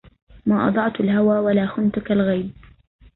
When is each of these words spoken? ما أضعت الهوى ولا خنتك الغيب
ما 0.45 0.67
أضعت 0.67 0.99
الهوى 0.99 1.39
ولا 1.39 1.67
خنتك 1.67 2.11
الغيب 2.11 2.51